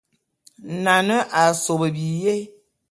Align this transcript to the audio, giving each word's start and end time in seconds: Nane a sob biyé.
Nane 0.83 1.17
a 1.39 1.41
sob 1.63 1.81
biyé. 1.93 2.35